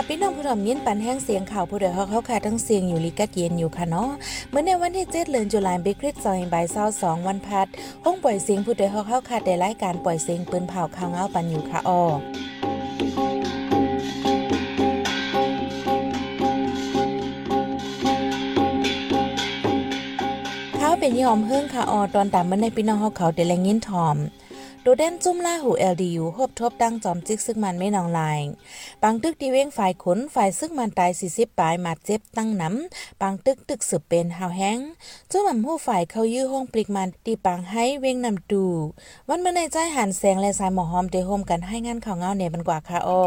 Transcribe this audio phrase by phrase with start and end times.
[0.00, 4.10] ค่ะพี่น้องผู้ถมยินปันแห้งเสียงข่าวผู้ใดฮอกเฮาค่ะทั้งเสียงอยู่ลิกัดเย็นอยู่ค่ะเนาะ
[4.50, 6.66] เมื่อในวันที่7เดือนตุลาคมบิคริสซอยบ่าย
[6.96, 7.66] 22วันพัด
[8.04, 12.02] ห้องปล่อยเสียงผู้ใดฮอกเฮาค่ะได้รายการปล่อยเสียงปืนเผาข่าวเงาปันอยู่ค่ะอ้อ
[20.78, 24.18] เขาเป็นยอมเฮิ่งค่ะออตอนตามมันในพี่น้องเฮาเขาได้แลงยินทอม
[24.90, 28.40] ดูเด่นจุ้มล่าหู LDU ฮบทบดังจอมจิกซึ่งมันไม่นองลาย
[29.02, 34.78] ปังตึกดีเว้งฝ่ายขนฝ่ายซึ่งมันตาย40ปลายมาเจ็บตั้งน้ำปังตึกตึกสืบเป็นหาวแห้ง
[35.30, 38.64] จุ้มผู้ฝ่ายเขายื้อห้องปลิกมันตีปังให้เว้งนำดู
[39.28, 43.22] วันเมื่อในใจหันแสงและสายหมอหอมเตโฮมกันให้งานข่าวเงาเนี่ยบันกว่าค่ะอ้อ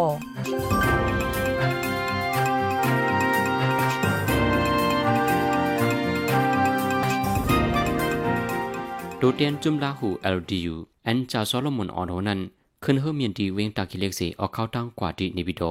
[9.18, 12.40] โดเตียนจุมลาหู LDU อันจาซอลมอนออนโหนั้น
[12.84, 15.64] ขึ้นเฮมียนดีเวงตากิเล็กเซออกเข้าตั้งกว่าดีนิบิโด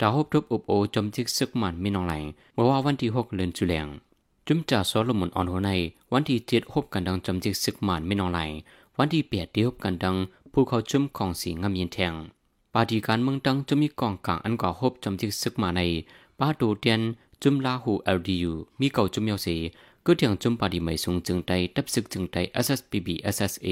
[0.00, 2.14] ตาฮบทบอุบโอจมจิกซึกมันไม่นองไหล
[2.54, 3.86] เมื่อว่าวันที่หกเดือนจุแลง
[4.46, 5.70] จุมจ่าซอลมอนออนโหใน
[6.12, 8.40] วันที่เจ็ดฮบกันดังจมจิกซึกมันไม่นองไหล
[8.98, 10.16] วันที่แปดเดียวกันดัง
[10.52, 12.14] ผู้เขาจุมของสีงามเย็นแทง
[12.74, 15.80] ปาฏิการเมืองดังจะมีกองกลางอันก่อฮบจมจิกซึกมาใน
[16.38, 17.00] ป้าดูเตียน
[17.42, 19.48] จุมลาหู LDU มีเก่าจุมเยาเส
[20.04, 23.68] ก็เถียงจุมปาดีไม่สูงจึงไตตับซึกจึงไต SSPB SSA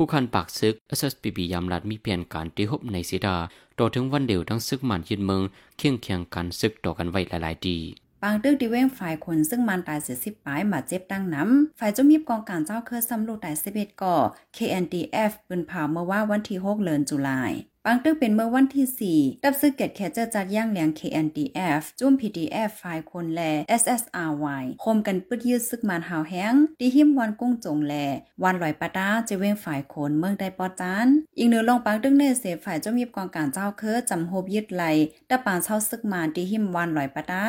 [0.00, 3.36] ผู้คันปากซึก SSPB ยามรัดมีเปลี่ยนการตีหบในเสีดา
[3.78, 5.42] ต่อถึงวันเดียวทั้งซึกมันยินเมือง
[5.76, 7.78] เคียงเคียงกันซึกต่อกันไว้หลายๆดี
[8.22, 14.16] ปางตึกดีเว้งฝ่ายคนซึ่งมันตายเสียสิบปลายมาเจ็บตั้งน้ำฝ่ายจมีบกองการเจ้าเครือสำรวจตายสิบเอ็ดก่อ
[14.56, 17.42] KNDF ปืนเผาเมื่อว่าวันที่หกเดือนตุลา
[17.90, 23.40] ปางตึกเป็นเมื่อวันที่ 4 ตับซึกเกตแคเจอร์จัดย่างเลียง KNDF จุ้ม PDF ฝ่ายคนแล
[23.80, 27.94] SSRY คมกันปึดยืดซึกมันหาวแห้งดีหิมวันกุ้งจงแล
[28.42, 31.06] วันลอยปะตาจะเว้งฝ่ายคนเมืองได้ปอจาน
[31.38, 34.84] อีกเนื้อลองปางตึกเนเสฝ่ายจุมีบกองการเจ้าเคอจำโฮบยึดไหล
[35.28, 37.44] ตะปางเช่าซึกมันดีหิมวันลอยปะตา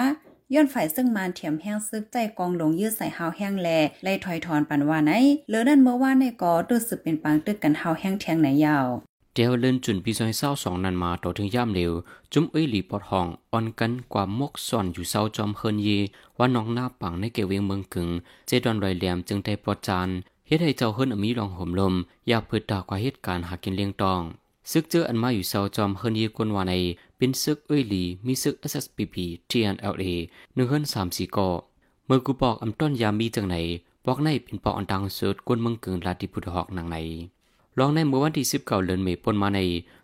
[0.53, 3.69] ย้อนฝ่ายซึ่งมานเถียมแห้งซึกใจกองหลงยืดใส่หาวแห้งแล
[4.03, 5.11] ไล่ถอยถอนปันว่าไหน
[5.47, 8.88] เหลือนั่นเมื่อว่าในกอตื้อสึกเป็นปางตึกกันหาวแห้งแทงไหนยาว
[9.39, 11.91] เดียวเล่นจุนปีซอยเศร้าสองนันมาต่อถึงย่ามเร็ว
[12.33, 15.89] จุ้มเอ้ยหลีปอดห้องอ่อนกันกว่ามกซ่อนอยู่เศร้าจอมเฮินเย
[16.38, 18.09] ว่าน้องหน้าปังในเกเวงเมืองกึ่ง
[18.47, 20.07] เจดอนรอยแหลมจึงได้ปลอดจาน
[20.47, 21.94] เฮ็ดให้เจ้าเฮิรนอมีรองห่มลม
[22.27, 24.22] อยากพิดตากว่าเหตุการณ์หากินเลี้ยงตอง
[24.72, 26.73] ซึกเจออันมาอยู่เศร้าจอมเฮินเยกวนวาใน
[27.17, 29.16] เป็นซึกเอ้ยหลีมีซึก SSPP
[29.50, 30.06] TNLA
[30.53, 31.50] หนึ่งเฮิรนสามสี่ก่อ
[32.06, 33.56] เมื่อกูบอกอำต้นยามีจังไหน
[34.06, 36.97] บอกในเป็นปอกอันดังสุดกวนเมืองกึ่งลาติพุทธหอกนางไหน
[37.79, 39.59] รองในเมื่อวันที่สิบเก้าเดือนเมษายนมาใน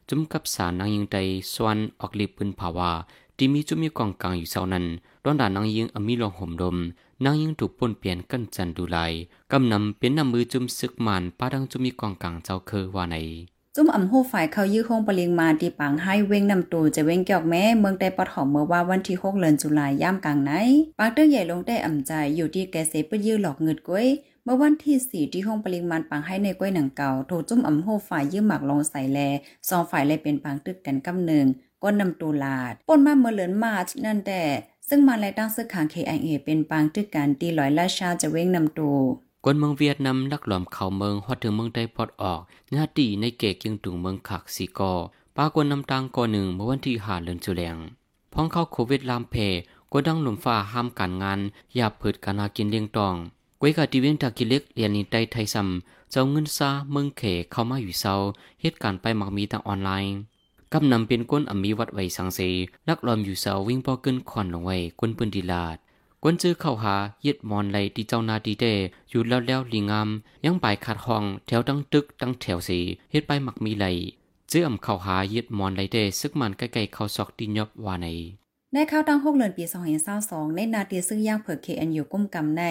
[0.10, 1.16] จุ่มกับสารนางยิงใจ
[1.54, 2.92] สวนออกลีปืนภาวา
[3.38, 4.86] ที่มีจุ่มมีกองกลางอยู่เศร้านั้น
[5.24, 6.78] ตอนด่านนางยิงอมีลองห่มลม
[7.24, 8.98] นางยิงถูกปนเปลี่ยนกันจันดูไล
[9.52, 13.16] กำนำเป็นนำมือจุ่มซึกมันป้าดังจุ่มมีกองกลางเจ้าเคอว่าใน
[13.76, 20.52] จุ้มอ่ำหูฝ่ายเขายื้อคงปลิงมาตีปังให้เว้งนำตูจะเว้งเกี่ยวแม่เมืองได้ปอดหอมเมื่อว่าวันที่6เดือนตุลายย่ามกลางไหน
[21.00, 24.08] ปางเตื้อใหญ่ลงได้อ่ำใจอยู่ที่แกเสปยื้อหลอกเงิดก้วย
[24.48, 29.20] เมื่อวันที่สี่ที่ห้องปริมาณปังให้ในก้อยหนังเก่าโถจุ้มอ่ำโฮฝ่ายยืมหมักลงใส่แล
[29.70, 31.46] สองฝ่ายเลยเป็นปังตึกกันกำหนึ่ง
[31.84, 34.42] ก้นนำตูลาดป่นมาเมื่อเลือนมาร์ชนั่นแต่
[34.90, 38.92] ซึ่งมาและตั้งซึกขาง KIA เป็นปังตึกกันตีลอยราชาจะเว้งนำตู
[39.44, 42.40] กวนเมืองเวียดนามลักหลอมเข้าเมืองฮอดถึงเมืองได้พอดออก
[42.76, 44.94] ญาติในเกกยังตุงเมืองขักสีกอ
[45.36, 47.78] ปากวนนำตังกอหนึ่งเมื่อวันที่หาเดือนจุแลง
[48.34, 49.36] พ้องเข้าโควิดลามเพ
[49.92, 51.40] กวดังหลุมฟ้าห้ามการงาน
[51.76, 53.16] อย่าเผิดการหากินเลี้ยงตอง
[53.62, 57.22] กวยกาทีเวียงตากิเล็กเรียนนินไตไทยซ้ำเจ้าเงินซาเมืองเข
[57.52, 58.16] เข้ามาอยู่เศร้า
[58.62, 60.16] เหตุการณ์ไปมักมีทางออนไลน์
[60.74, 62.40] กำนำเป็นก้นอมีวัดไว้สังเส
[62.88, 65.78] ลักลอมอยู่เศร้าวิ่งปอเกินคอนลงไว้ก้นปืนดีลาด
[66.24, 68.66] กวนจื้อเข้าหาเยึดมอนไหลที่เจ้านาดีเด
[69.10, 70.10] อยู่แล้วแล้วลีงาม
[70.46, 72.80] ยังไปขาดห้องแถวตั้งตึกตั้งแถวสี
[73.12, 73.86] เฮ็ดไปมักมีไหล
[74.52, 78.08] จื้ออำเข้าหาเยึดมอนไหลเดซึกมันใกล้ๆเข้าซอกดินยอบว่าใน
[78.78, 79.64] ในข้าวตั้งหกเดือนปี
[80.10, 82.64] 2022ในนาเตียซึ่งย่างเผือก KNU กุ้มกำใน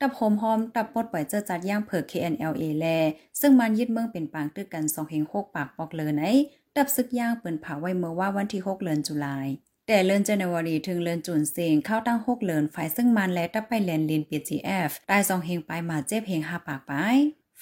[0.00, 2.86] ตับโฮมหอมตับปดปล่อยเจอจัดย่างเผือก KNLA แล
[3.40, 6.22] ซึ่งมันยึดเมืองเป็นปางตึกกัน2เฮง6ปากปอกเลยไหน
[6.76, 9.38] ตับซึกย่างเปิ้นเผาไว้เมื่อว่าวันที่6เดือนตุลา
[9.86, 16.92] แต่เลือนเจนวารีถึงเลือนจุนเสียงเข้าตั้งหกเลือนฝ่ายซึ่งมันและตับไปแลนลินปีจีเอฟตายสองเฮงไปมาเจ็บเฮงหาปากไป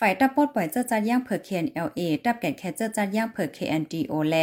[0.02, 4.36] ฝ่ายตับปดปล่อยเจ้าจัดย่างเผือก KNLA ตับแก่แคเจ้าจัดย่างเผือก KNDO แล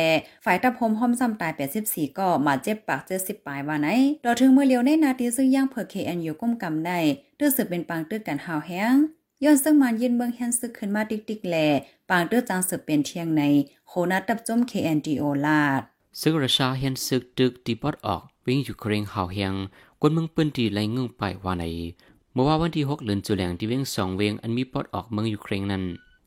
[0.45, 1.51] ฝ่ายตับพมห้อมซ้ำตาย
[1.85, 3.87] 84ก็มาเจ็บปากเจ็ดสิบปลายว่าไหน
[4.25, 6.99] ต่อถึงเมื่อเลียวในนาทีซึ่งย่างเผือก KNU ก้มกำได้
[7.39, 8.95] ตื้อสืบเป็นปางตื้อกันหาวแห้ง
[9.43, 11.55] ย้อนซึ่งมันยินเมืองแฮนซึกขึ้นมาติ๊กๆแล
[12.09, 13.43] ปางตื้อจางสืบเป็นเที่ยงใน
[13.87, 15.81] โคนาตับจม KNDO ลาด
[16.19, 19.53] ซึกราชาเห็นซึกตึกตีปอดออกวิ่งอยู่เครงหาวเฮียง
[20.01, 21.63] กวนเมืองปืนตีไหลงึ่งไปว่าไหน
[22.37, 25.83] เมื่อว่าวันที่หกเดือนจุแลงที่เวงสองเวงอันมีปอดออกเมืองอยู่เครงนั้น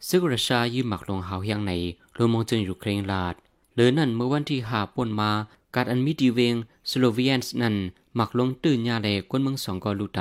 [0.09, 1.73] ซึกราชายืมหมักลงหาวเฮียงใน
[2.17, 3.35] รวมมองจนอยู่เครงลาด
[3.75, 5.31] หรือนั่นเมื่อวันที่หาป่นมา
[5.75, 6.55] การอันมีดีเวง
[6.91, 7.75] สโลเวียนส์นั่น
[8.17, 10.21] หมักลงตื่นยาแลกวนเมืองสองกอลูไต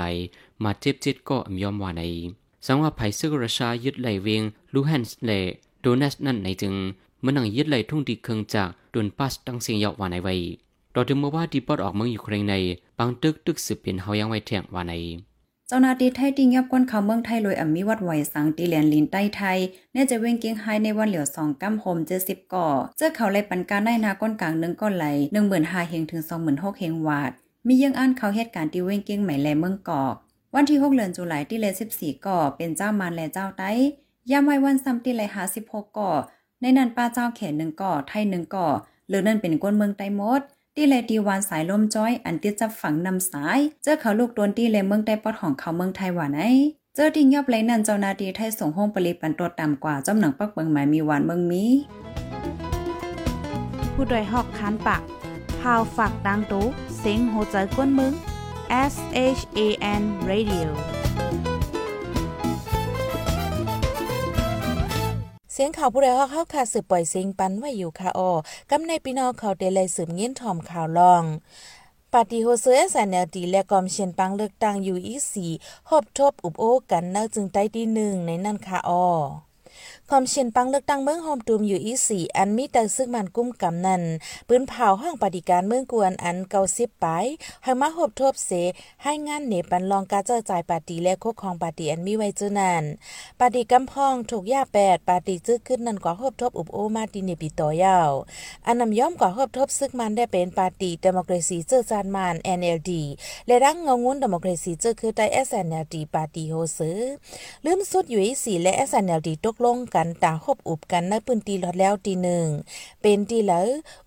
[0.64, 2.02] มาเจ็บเจ็ดก็อำยอมว่าใน
[2.66, 4.42] สังว่าไผซึกราชายึดไหลเวง
[4.74, 5.32] ลูแฮนส์แล
[5.82, 6.74] โดนัสนั่นในจึง
[7.22, 10.36] เมื่อนังยึดไหลทุ่งดีเคืองจากดุนปัสตั้งเสียงยาวว่าในไว้
[10.96, 12.56] ต่อถึงเมื่อว่าดีปอดออกเมืองอยู่เครงใน
[12.98, 14.94] บางตึกตึกสืบเป็นเฮายังไว้แทงว่าใน
[15.70, 19.58] เจ้านาทีไทยติงยับก้นเขาเมืองไทยลอยอ่ำมีวัดไหวสังตีแลนลินใต้ไทย
[19.92, 22.68] เนี่ยจะเว้งเกียงไฮในวันเหลียวสองกัมโฮมเจ็ดสิบก่อ
[22.98, 27.32] เจอเขาไลปันการได้นาก้นกลางหนึ่งก้อนไหลหนึ่งหมื่นห้าเฮงถึงสองหมื่นหกเฮงวาด
[27.68, 30.16] มียังอ่านเขาเหตุการณ์ที่เว้งเกียงใหม่แลเมืองกอก
[30.56, 33.72] วันที่หกเดือนจุลายที่เลสิบสี่ก่อเป็นเจ้ามารและเจ้าไต้
[34.32, 36.12] ยามไว้วันซ้ำที่เลหาสิบหกก่อ
[36.62, 38.68] ในนั้นป้าเจ้าแขนหนึ่งก่อไทยหนึ่งก่อ
[39.10, 40.42] หรือนั่นเป็นก้นเมืองไต้หมด
[40.80, 46.42] ที่เลดีวานสายลมจ้อย อันเติดจับฝังนำสาย เจอเขาลูกโดนที่เลเมืองได้ปอดของเขาเมืองไทยหวานไอ
[46.96, 51.66] เจอที่ยอบไรนันเจ้านาทีไทยส่งห้องปริปันตัวต่ำกว่าจอมหนังปักเบิงหมายมีหวานเมืองมี
[53.94, 55.02] ผู้โดยหอกคันปาก
[55.60, 56.66] พาวฝากดังตู้
[57.00, 58.14] เซ็งโหใจกวนมึง
[58.94, 58.96] S
[59.38, 59.60] H A
[60.02, 60.68] N Radio
[65.60, 68.34] สียงข่าวผู้ใดฮอกเข้าค่ะสืบปล่อยเสียงปันไว้อยู่ค่ะออ
[68.72, 71.24] กำในพี่น้องเขาเดลัยสืบเงี้ยนถ่อมข่าวลอง
[72.14, 75.48] ปาฏิโฮเซอสันเนลดีและกอมเชียนปังเลือกตั้งอยู่อีสี
[75.90, 79.47] หอบทบอุบโอกันเนอจึงใต้ที่หนึ่งในนั่นค่ะออ
[80.12, 84.04] คอมเชียนปังเลือกตั้งเมืองโฮมตูมอยู่อีสีอันมีแต่ซึ่งมันกุ้มกำนัน
[84.48, 87.06] ปืนเผาห้องปฏิการเมืองกวนอันเกาสิบไป
[87.64, 88.52] ให้มาหบทบเส
[89.04, 92.84] ให้งานเนปันลองกาเจอจ่ายปาตีและโคกของปาตีอันมีไว้เจอนัน
[93.40, 98.12] ปาตีกำพองถูกย่าแปดปาตีจื้อขึ้นนันกว่าหบทบอุบโอมาตีเนปิโตยาว
[98.66, 102.92] อันนำย่อมกว่าหบทบซึกมันได้เป็นปาตีเดโมคราซีเจอจานมัน NLD
[103.48, 107.00] และรังเงางุ้นเดโมคราซีเจอคือไต SNLD ปาตีโฮซื้อ
[107.66, 112.48] ลืมสุดอยู่อีสีและ SNLD ตกลงกันตาหบอุบกันในพื้นที่ลอดแล้วตีหนึ่ง
[113.02, 113.62] เป็นตีเหลอ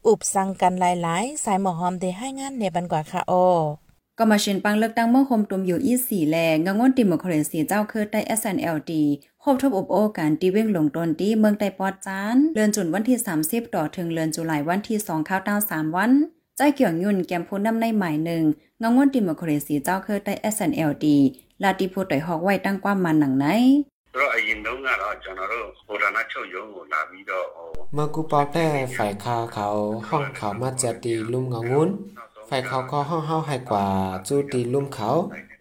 [0.07, 3.33] อุบสั่งกันหลายๆ สายหมอหอมได้ให้งานในบันกว่าค่ะโอ
[4.19, 8.93] ก็มาเชิญปังเลือกตั้งเมื่อคมตุมอยู่อีสี่แลงงงวนดิมคราซีเจ้าเคือได้ SNLD
[9.43, 16.13] คบทบอบโอการตีเว้งลงตนที่เมืองไต้ปอดจานเลือนจุนวันที่ 30 ต่อถึงเลือนจุลายวันที่2ข้าวต้า3วัน
[16.57, 18.43] ใจเกี่ยวยุ่นแกมพูนน้ำในหมายหนึ่ง
[18.81, 21.07] งงวนดิมคราซีเจ้าเคือได้ SNLD
[21.63, 23.47] ลาติพูต่อยฮอกไว้ตั้งความมันหนังไหน
[24.12, 28.66] ဆိုတော့အရင်တုန်းကတော့ကျွန်တော်တို့ဟိုဒါနာချုပ်ရုံးကိုလာပြီးတော့ဟို เมื่อกูปอกแต่
[28.98, 29.68] ฝ่ายคาเขา
[30.10, 31.90] ห้องเขามาจะตีลุ่มเงางุ้น
[32.50, 33.86] ฝ่ายเขาก็ห้องเฮาให้กว่า
[34.28, 35.10] จูตีลุ่มเขา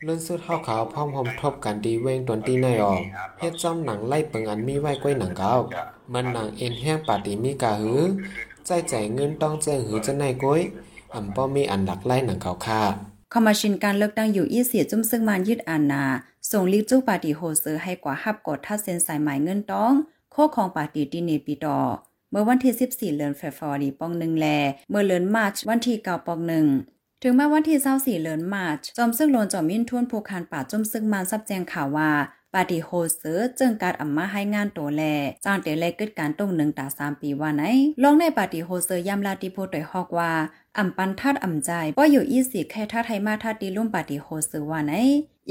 [0.05, 3.01] เลื่อนสุดเฮาเขาพร้อมพมทบกันดีเวงตวนตีในออก
[3.39, 5.53] เฮ็ดจ้อมหนังไล่เปิงอันมีไว้ก้วยหนังเก่า
[6.13, 8.03] มันหนังเอ็นแห้งปาติมีกาหือ
[8.67, 10.61] ใจใจเงินต้องแจ้งหือจะในก้วย
[11.15, 12.83] อ่ำป้อมีอันหลักไล่หนังเขาค่า
[13.33, 16.05] คอมมาชินการเลือกตั้งอยู่อีเสียจุ่มซึ่งมันยึดอานา
[16.52, 19.94] ส่งลิกจูปาร์ตี้โฮเซอร์ให้กว่าฮับกดทัดเซ็นสายหมายเงินต้อง
[20.32, 21.80] โคของปาร์ตี้ดิเนปีดอ
[22.32, 24.48] เมื่อวันที่ 14เดือนเฟบรุรีปองหนึ่งแล
[24.90, 26.68] เมื่อเดือนมาร์ชวันที่9ปองหนึ่ง
[27.24, 32.12] ถึงแม้วันที่24เดือนมาร์ชจอมซึ่งโลนจอมมินทวนผูกคานป่าจมซึ่งมันซับแจงข่าวว่า
[32.54, 35.04] ปาร์ตี้โฮเซอร์จึงการอัมมาให้งานตัวแล
[35.46, 37.64] จ้างเตเลกิดการตรงหนึ่งตาสามปีว่าไหน
[38.04, 40.32] ลองในปาร์ตี้โฮเซอร์ยามลาติโพตอยฮอกว่า
[40.78, 44.94] อ่ำปันทัดอ่ำใจป้ออยู่อีสีแค่ทัดไทยมาทัดดีลุ่มปาติโฮเซอร์ว่าไหน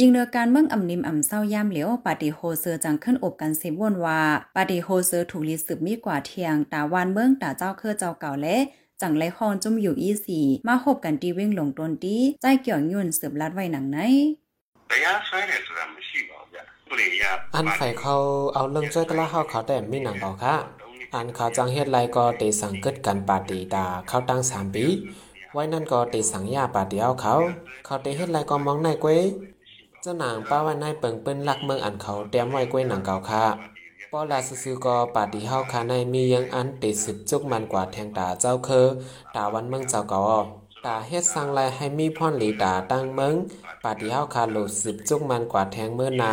[0.01, 4.21] ยิงเรือการเมืองอ่ำนิมอ่ำเศร้าย่ามเหลียวปาติโฮเซอร์จังขึ้นอบกันเซบวนว่า
[4.57, 8.57] ปาติโฮเซอร์ถูกลีสืบมีกว่าเทียงตาวานเมืองตาเจ้าเครือเจ้าเก่าและ
[9.01, 13.99] จังไรคอนจุ่มอยู่อีสีมาหบกันตีวิ่งหลงต้นตีใจเกี่ยวยุ่นสืบลัดไว้หนังไหน
[17.55, 18.15] อันไข่เขา
[18.55, 20.55] เอาเรื่องจ้อยกระห้าเขาแต่ไม่หนังดอกค่ะ
[21.15, 24.87] อันเขาจังเฮ็ดไรก็เตสังเกิดกันปาติตาเข้าตั้งสามปี
[25.53, 27.35] ไว้นั่นก็เตสังยาปาติเอาเขา
[27.85, 29.21] เขาเตเฮ็ดไรก็มองในกวย
[30.09, 33.45] เจ้านางป้าไว้ในเปิงเปิ้นลักเมืองอันเขาเตรียมไว้กวยหนังเก่าค่ะ
[34.13, 38.87] ปอลาซื่อๆก็ปาดีเฮาคาในมียังอันติดสิบจุกมันกว่าแทงตาเจ้าเคอ
[39.35, 40.27] ตาวันเมืองเจ้ากอ
[40.87, 43.35] ตาเฮ็ดสร้างไลให้มีพ่อนหลีตาตั้งเมือง
[43.85, 46.33] ปาดีเฮาคาโลดสิบจุกมันกว่าแทงเมื่อนา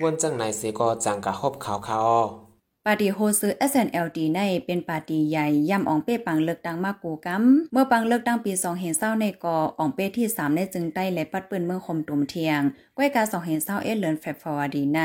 [0.00, 2.20] วนจังไหนเสก็จังกะฮบขาวคาออ
[2.86, 12.60] ปาร์ตี้โฮซื้อ SNLD ในเป็นปาร์ตี้ใหญ่ย่ำอองเป้ปังเลือกตั้งมากกูกำเมื่อปังเลือกตั้งปี2เห็นเศร้าในกออองเป้ที่3ในจึงใต้และปัดปืนเมืองคมตุมเทียง
[12.96, 15.00] ก้วยกา2เห็นเศร้าเอเลือนเฟบฟอร์ดีใน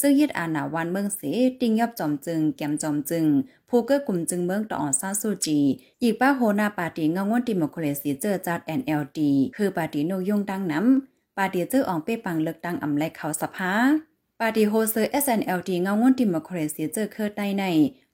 [0.00, 1.20] ซึ่งยึดอาณาวันเมืองเส
[1.60, 3.26] ติงยอบจอมจึง แกมจอมจึง
[3.68, 5.58] ผู้เกื้อกลุ่มจึงเมืองต่ออนซาซูจี
[6.02, 9.18] อีกป้าโฮนาปาร์ตี้เงงวนดิโมคราซีเจอจัด NLD
[9.56, 13.72] คือปาร์ตี้นยงตั้งน้ำปาร์ตี้เจออองเป้ปังเลือกตั้งอำไลเขาสภา
[14.40, 17.64] ปาร์ตี้โฮเซอร์ SNLD เงางวนดิโมคราซีเจอเคอใต้ใน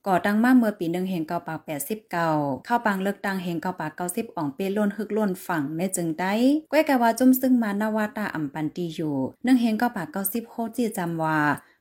[0.07, 2.29] ก่อตั้งมาเมื่อปีหนึ่งเฮงเกาปากแปดสิบเก้า
[2.67, 6.35] เข้าปังเลือกตั้งเฮงเกาปากเก้าสิบอ่องเปล้นฮึกล้นฝั่งในจึงได้
[6.73, 11.39] ก้อยกะว่าจุ่มซึ่งมานาวาตาอ่ำปันตีอยู่หนึ่งเฮงเกาปากเก้าสิบโคจีจำว่า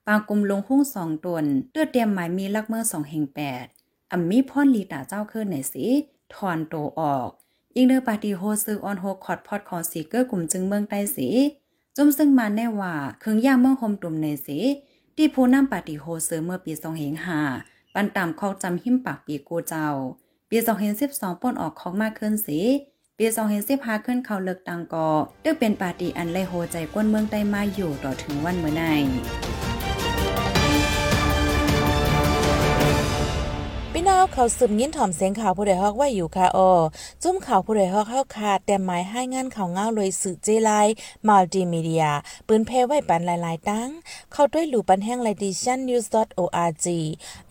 [0.07, 3.65] ปางกลุ่มลงหุ้งสองตนเลือเตรียมหมายมีลักเมื่อสองเฮงแปด
[4.12, 5.86] อ่ำมีพ่อนลีตาเจ้าขึ้นไหนสิ
[6.33, 7.29] ถอนโตออก
[7.75, 11.29] อิงเดอร์ปาร์ตี้โฮซึออนโฮคอดพอดขอสีเกอร์กลุ่มจึงเมืองใต้สิ
[11.95, 14.57] จุ่มซึ่งมาแน่ว่าเครื่องย่างเมืองโฮมตุ่มในสี
[15.15, 19.88] ที่ผู้นำปาร์ตี้โฮซึเมื่อปี2 0 0 5ปันตามข้อจำหิมปากปีกูเจ้า
[20.50, 22.60] ปีสองเฮงสิบสองป้นออกของมากขึ้นสี
[23.17, 25.10] ปีสองเหงสิบพาขึ้นเขาเลิกตังกอ
[25.43, 29.50] ตึกเป็นปาร์ตี้อันไลโฮใจก้นเมืองใต้มาอยู่ต่อถึงวันเมื่อไหร่
[34.22, 36.72] น้องเขาสืบยินถ่อมเสียงข่าวผู้ใดฮอกว่าอยู่ค่ะออ
[37.24, 40.72] จุ้มข่าวผู้ใดฮอกเข้าขาดแต่หมายให้งานข่าวเงาเลยสื่อเจไล
[41.28, 42.06] มัลติมีเดีย
[42.48, 43.90] ปืนเพไว้ปันหลายๆตั้ง
[44.32, 46.88] เข้าด้วยหลู่ปันแห้งไลดิชันนิวส์ .org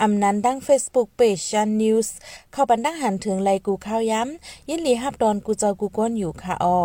[0.01, 2.15] อำนั้นดัง Facebook Page ชันนิวส์
[2.53, 6.81] เข้าปันดังหันถึงไลกูข้าวย้ำ ยินหลีฮับดอนกูเจ้ากูก้นอยู่ค่ะออ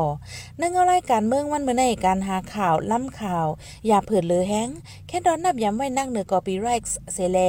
[0.57, 3.47] เนื่องเอารายการเมืองวันเมื่อในการหาข่าวล้ำข่าว
[3.87, 4.69] อย่าเผิดเลือแห้ง
[5.07, 7.39] แค่ดอนนับย้ำไว้นั่งเหนือกอปีไรค์เซเล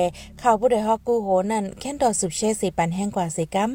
[0.42, 3.72] ข่าวผู้ใดฮอกกูโหนั่นแค่ดอสุบเชสีปันแห้งกว่าสีกัม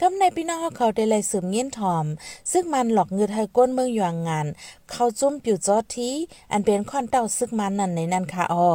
[0.00, 2.06] กำในพี่น้องเขาได้เลยสืบเงี้ยนถอม
[2.52, 4.46] ซึ่งมันหลอกเงินให้ก้นเมืองอยู่งาน
[4.90, 6.10] เขาจุ้มปิวจอที
[6.52, 8.72] อันเป็นค่อนเต้าซึกมันนั่นในนั่นค่ะออ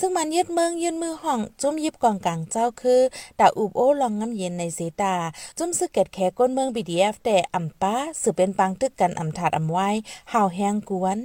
[0.00, 3.00] ซึ่งมันยึดเมืองยืนมือห้อง จุ้มยิบกองกลางเจ้าคือ
[3.40, 5.14] ตาอุบโอลองงำเย็นในสีตา
[5.58, 9.88] จุ้มซึกเกตแขก้นเมืองบีดีเอฟแต่อ่ำป้าสืบเป็นปังตึกกันอ่ำถาดอ่ำไว้
[10.32, 11.18] ห่าวแห้งกวน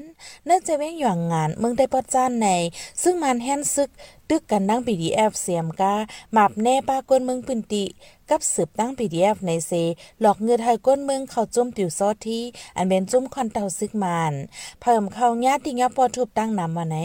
[0.46, 2.48] เนื่องจะเว้งหย่างงานเมืองได้ปอจ้านใน
[3.04, 3.90] ซึ่งมันแห้นซึก
[4.30, 5.94] ตึกกันนั่ง PDF เสียมกา
[6.34, 7.86] หมาบแน่ป้าก้นเมืองปืนติ
[8.30, 9.72] กับสืบตั้ง PDF ในเซ
[10.22, 12.44] หลอกเงินให้ก้นเมืองเข้าจุ่มปิวซอที่
[12.78, 14.34] อันเป็นจุ่มคอนเตาซึกมาน
[14.82, 16.96] เพิ่มเข้าญาติยับปอทุบตั้งนำมาไหน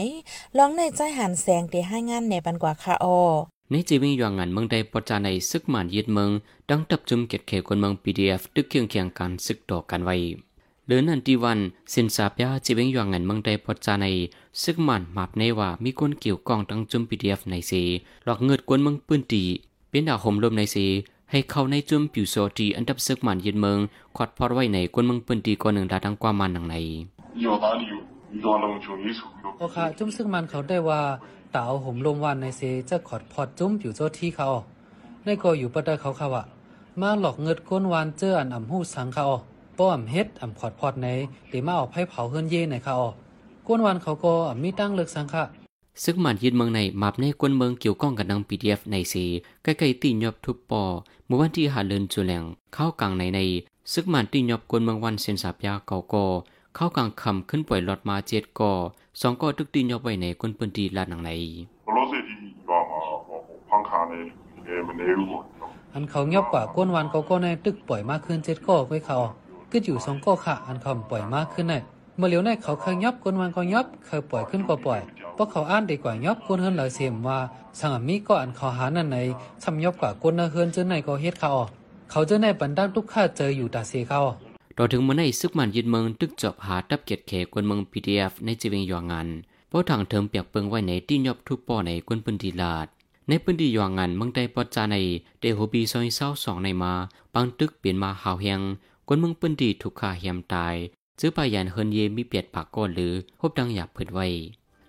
[0.57, 3.19] ลองในใจหันแสงเตให้งานในปันกว่าคาออ
[3.71, 6.29] ในจีวิงยองงานเมืองใดปจาในซึกมันยึดเมือง
[6.69, 10.15] ดังตับจุมเก็ดเขคนเมือง PDF ตึกเคียงเคียงกันซึกต่อกันไว้
[10.87, 11.59] เลือนันทีวัน
[11.93, 14.05] สินสาบยาจีวิงยองงานเมืองใดปจาใน
[14.63, 17.81] ซึ่งมันมาบในว่ามีคนเกี่ยวกองตั้งจุม PDF ในสี
[18.25, 19.43] หลอกเงิดกวนเมืองปืนตี
[19.91, 20.85] เป็นดาวห่มลมในสี
[21.31, 23.79] ให้เข้าในจุมผิวโซตีอันดับซึกมันยืนเมือง
[24.17, 26.75] คอดพอดไว้ในกวนเมืองปืนตีก่อนหนึ่งดาดังกว่ามันหนังใน
[29.59, 31.01] โอเคจุ้มซึ่งมันเขาได้ว่า
[31.53, 34.47] ตาเอาห่มลมวันในเซจะขอดพอดจุ้มผิวโซที่เขา
[35.23, 36.45] ในก็อยู่ประเดเขาเขาอะ
[37.01, 39.25] มาหลอกเงิดก้นวานเจออันอ่ำหูสังเขา
[39.77, 41.07] ป้อมเฮ็ดอ่ำขอดพอดใน
[41.49, 42.97] หรือมาออกให้เผาเฮือนเย่ในเขา
[43.67, 45.43] กวนวันเขาก็มีตั้งเลิกสังฆะ
[46.03, 49.25] ซึ่งมันยืนเมืองในมาบในกวนเมืองเกี่ยวข้องกับนัง PDF ในสี
[49.63, 50.83] ใกล้ๆตีนยอบทุบปอ
[51.25, 52.43] เมื่อวันที่หาเลินจุแหลง
[52.73, 53.39] เข้ากลางในใน
[53.93, 56.25] ซึ่งมันตีนยอบกวนเมืองวันเซนสาบยาเก่าก็
[56.75, 58.71] เข้ากลางคำขึ้นปล่อยหลอดมาเจ็ดก่อ
[59.21, 61.31] สองก่อทุกตีนยอบไว้ในกวนปืนตีลาดหนังใน
[65.93, 69.17] อันเขาเงียบกว่ากวนวันเขาก็ในตึกปล่อยมากขึ้นเจ็ดก่อไว้เขา
[69.71, 71.75] ก็อยู่สองก่อค่ะอันคำปล่อยมากขึ้นใน
[72.17, 77.39] เมื่อเลียวในเขาเคยยับคนวันก็ยับเคยปล่อยขึ้นก็ปล่อยเพราะเขาอ่านดีกว่ายับคนเฮิรนหลายเสียมว่า
[77.79, 79.17] สังมีก็อันเขาหานั่นใน
[79.63, 81.69] ทำยับกว่าคนเฮิรนเจอในก็เฮ็ดเขาออก
[82.11, 84.21] เขาเจอในบรรดาทุกข้าเจออยู่ตาเสียเขา
[84.77, 89.27] ต่อถึงเมื่อในซึกมันยึดเมืองตึกจอบหาตับเกียรติเขกวนเมือง PDF ในจีเวงยองงาน
[89.69, 92.87] เพราะทางเทิมเปียกเปิงไว้ในที่ยอบทุกปอในกวนปืนดีลาด
[93.27, 94.97] ในปืนดียองงานเมืองใดปอจาใน
[95.39, 96.93] เดโฮบีซอยเศร้าสองในมา
[97.33, 98.61] บางตึกเปลี่ยนมาหาวเฮียง
[99.07, 100.75] กวนเมืองปืนดีถูกฆ่าเหียมตาย
[101.19, 104.27] ซื้อปายันเฮินเยมีเปียดปากก้อนหรือพบดังอยากเผิดไว้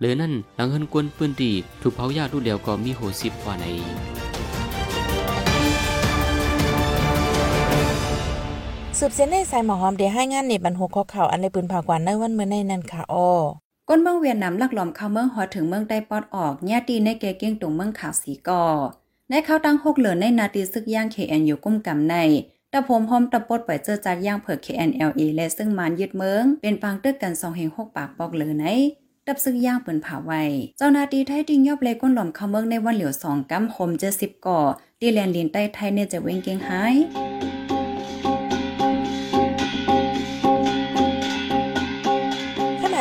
[0.02, 3.66] หรือนั่นหลังเฮินกวนปืนดีถูกเผายาดูเดียวก็มีโหสิบกว่าใน
[8.99, 13.28] สืบเส้นในสายหมอหอมเดี๋ยวให้งานในบรรหุข้อข่าวอันในปืนผากวันในวันเมื่อในนั้นค่ะอ้อ
[13.88, 18.64] ก้นเมืองเวียดนามลักหลอมเข้าเมืองหอถึงเมืองใต้ปอดออกแย่ตีในเกเก้งตรงเมืองขาวสีก่อ
[19.28, 22.16] ในเข้าตั้งหกเหลือในนาทีซึกย่างเคแอนอยู่กุ้มกำใน
[22.73, 28.66] ตะพมพร้อมตะปดปล่อยเจอจัดย่างเผิก KNLA และซึ่งมานยึดเมืองเป็นปางตึกกันสองแห่งหกปากปอกเลยไหน
[29.26, 30.42] ดับซึ่งย่างเปิ่นผาไว้
[30.78, 34.60] เจ้านาตีไทยดิงยอบเลยก้นหล่อมเข้าเมืองในวันเหลียวสองกำคมเจอสิบก่อ
[35.00, 36.96] ตีแลนลินใต้ไทยเนี่ยจะเว้งเก่งหาย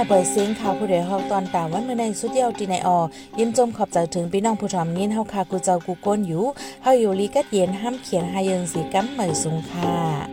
[0.09, 2.97] เปิดเสียงข่าวผู้ใดฮอกตอนตามวันเมื่อในสุดเดียวตีในออ
[3.39, 6.45] ยินจมขอบใจถึงพี่น้องผู้ทำยินเฮาคากูเจ้ากูก้นอยู่
[6.83, 10.30] เฮาอยู่ลีกัดเย็นห้ามเขียนหายังสีกัมเหมยสุงค่ะ